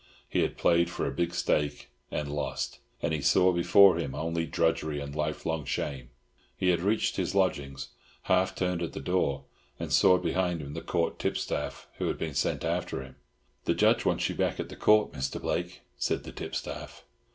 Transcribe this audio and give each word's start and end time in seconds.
He 0.27 0.41
had 0.41 0.57
played 0.57 0.89
for 0.89 1.05
a 1.05 1.11
big 1.13 1.31
stake 1.31 1.91
and 2.09 2.27
lost, 2.33 2.79
and 3.03 3.13
he 3.13 3.21
saw 3.21 3.51
before 3.53 3.97
him 3.97 4.15
only 4.15 4.47
drudgery 4.47 4.99
and 4.99 5.15
lifelong 5.15 5.63
shame. 5.63 6.09
He 6.57 6.69
had 6.69 6.79
reached 6.81 7.17
his 7.17 7.35
lodgings, 7.35 7.89
half 8.23 8.55
turned 8.55 8.81
at 8.81 8.93
the 8.93 8.99
door, 8.99 9.43
and 9.79 9.93
saw 9.93 10.17
behind 10.17 10.59
him 10.59 10.73
the 10.73 10.81
Court 10.81 11.19
tipstaff, 11.19 11.85
who 11.99 12.07
had 12.07 12.17
been 12.17 12.33
sent 12.33 12.63
after 12.63 13.03
him. 13.03 13.17
"The 13.65 13.75
Judge 13.75 14.03
wants 14.03 14.27
you 14.27 14.33
back 14.33 14.59
at 14.59 14.69
the 14.69 14.75
Court, 14.75 15.11
Mr. 15.11 15.39
Blake," 15.39 15.81
said 15.99 16.23
the 16.23 16.31
tipstaff. 16.31 17.05